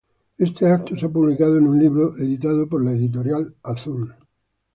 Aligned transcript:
Este 0.39 0.65
acto 0.67 0.97
se 0.97 1.05
ha 1.05 1.09
publicado 1.09 1.59
en 1.59 1.67
un 1.67 1.77
libro, 1.77 2.17
editado 2.17 2.67
por 2.67 2.83
la 2.83 2.91
Editorial 2.93 3.53
Azul. 3.61 4.11